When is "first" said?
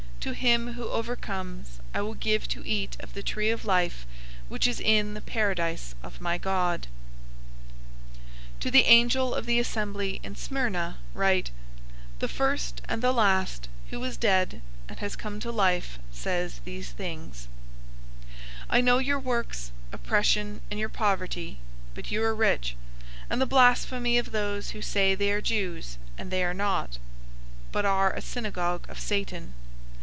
12.27-12.83